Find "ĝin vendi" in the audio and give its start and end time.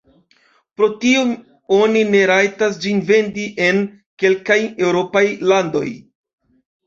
2.85-3.45